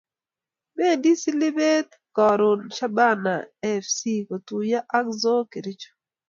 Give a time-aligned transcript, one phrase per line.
[0.77, 3.35] Bendi silibeet karon shabana
[3.83, 5.89] fc kotuyo ak Zooo kericho